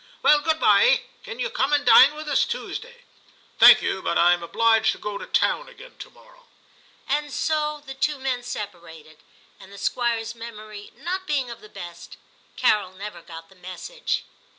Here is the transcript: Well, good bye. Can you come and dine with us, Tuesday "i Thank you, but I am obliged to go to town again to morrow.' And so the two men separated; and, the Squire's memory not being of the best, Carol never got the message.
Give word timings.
Well, 0.23 0.39
good 0.39 0.59
bye. 0.59 1.03
Can 1.21 1.37
you 1.37 1.51
come 1.51 1.71
and 1.73 1.85
dine 1.85 2.15
with 2.15 2.27
us, 2.27 2.43
Tuesday 2.43 3.03
"i 3.03 3.03
Thank 3.59 3.83
you, 3.83 4.01
but 4.01 4.17
I 4.17 4.33
am 4.33 4.41
obliged 4.41 4.93
to 4.93 4.97
go 4.97 5.19
to 5.19 5.27
town 5.27 5.69
again 5.69 5.95
to 5.99 6.09
morrow.' 6.09 6.47
And 7.07 7.31
so 7.31 7.83
the 7.85 7.93
two 7.93 8.17
men 8.17 8.41
separated; 8.41 9.17
and, 9.59 9.71
the 9.71 9.77
Squire's 9.77 10.33
memory 10.33 10.91
not 10.97 11.27
being 11.27 11.51
of 11.51 11.61
the 11.61 11.69
best, 11.69 12.17
Carol 12.55 12.93
never 12.93 13.21
got 13.21 13.49
the 13.49 13.53
message. 13.55 14.23